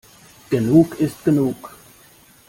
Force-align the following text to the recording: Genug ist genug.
Genug 0.49 0.99
ist 0.99 1.23
genug. 1.25 1.77